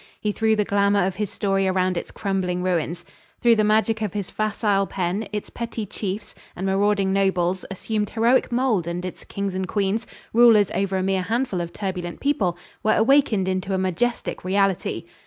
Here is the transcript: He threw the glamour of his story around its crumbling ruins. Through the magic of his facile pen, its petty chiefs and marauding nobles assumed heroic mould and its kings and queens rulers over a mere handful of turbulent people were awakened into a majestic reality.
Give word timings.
He 0.19 0.31
threw 0.31 0.55
the 0.55 0.65
glamour 0.65 1.05
of 1.05 1.17
his 1.17 1.29
story 1.29 1.67
around 1.67 1.95
its 1.95 2.09
crumbling 2.09 2.63
ruins. 2.63 3.05
Through 3.39 3.55
the 3.55 3.63
magic 3.63 4.01
of 4.01 4.13
his 4.13 4.31
facile 4.31 4.87
pen, 4.87 5.27
its 5.31 5.51
petty 5.51 5.85
chiefs 5.85 6.33
and 6.55 6.65
marauding 6.65 7.13
nobles 7.13 7.65
assumed 7.69 8.09
heroic 8.09 8.51
mould 8.51 8.87
and 8.87 9.05
its 9.05 9.23
kings 9.23 9.53
and 9.53 9.67
queens 9.67 10.07
rulers 10.33 10.71
over 10.73 10.97
a 10.97 11.03
mere 11.03 11.21
handful 11.21 11.61
of 11.61 11.71
turbulent 11.71 12.19
people 12.19 12.57
were 12.81 12.95
awakened 12.95 13.47
into 13.47 13.75
a 13.75 13.77
majestic 13.77 14.43
reality. 14.43 15.05